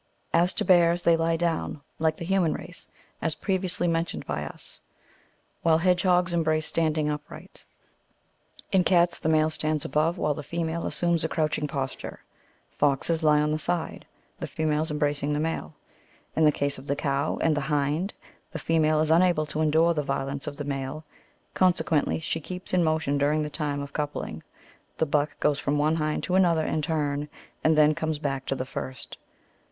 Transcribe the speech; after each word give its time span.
As 0.33 0.51
to 0.53 0.65
bears, 0.65 1.03
they 1.03 1.15
lie 1.15 1.35
down, 1.37 1.79
like 1.99 2.17
the 2.17 2.25
human 2.25 2.55
race, 2.55 2.87
as 3.21 3.35
previous 3.35 3.77
ly^ 3.77 3.87
mentioned 3.87 4.25
by 4.25 4.43
us; 4.43 4.81
while 5.61 5.77
hedgehogs 5.77 6.33
embrace 6.33 6.65
standing 6.65 7.07
upright. 7.07 7.63
In 8.71 8.83
cats, 8.83 9.19
the 9.19 9.29
male 9.29 9.51
stands 9.51 9.85
above, 9.85 10.17
while 10.17 10.33
the 10.33 10.41
female 10.41 10.87
assumes 10.87 11.23
a 11.23 11.29
crouching 11.29 11.67
posture; 11.67 12.21
foxes 12.71 13.21
lie 13.21 13.39
on 13.41 13.51
the 13.51 13.59
side, 13.59 14.07
the 14.39 14.47
female 14.47 14.83
embracing 14.89 15.33
the 15.33 15.39
male. 15.39 15.75
In 16.35 16.45
the 16.45 16.51
case 16.51 16.79
of 16.79 16.87
the 16.87 16.95
cow 16.95 17.37
and 17.39 17.55
the 17.55 17.61
hind, 17.61 18.15
the 18.53 18.57
female 18.57 19.01
is 19.01 19.11
unable 19.11 19.45
to 19.45 19.61
endure 19.61 19.93
the 19.93 20.01
violence 20.01 20.47
of 20.47 20.57
the 20.57 20.63
male, 20.65 21.03
con 21.53 21.73
sequently 21.73 22.19
she 22.19 22.39
keeps 22.39 22.73
in 22.73 22.83
motion 22.83 23.19
during 23.19 23.43
the 23.43 23.51
time 23.51 23.81
of 23.83 23.93
coupling. 23.93 24.41
The 24.97 25.05
buck 25.05 25.39
goes 25.39 25.59
from 25.59 25.77
one 25.77 25.97
hind 25.97 26.23
to 26.23 26.33
another 26.33 26.65
in 26.65 26.81
turn, 26.81 27.29
and 27.63 27.77
then 27.77 27.93
comes 27.93 28.17
back 28.17 28.47
to 28.47 28.55
the 28.55 28.65
first. 28.65 29.19